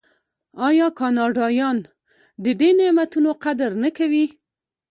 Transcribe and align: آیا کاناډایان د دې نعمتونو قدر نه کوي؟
آیا 0.67 0.87
کاناډایان 0.99 1.77
د 2.43 2.45
دې 2.59 2.69
نعمتونو 2.79 3.29
قدر 3.43 3.71
نه 3.83 3.89
کوي؟ 3.97 4.25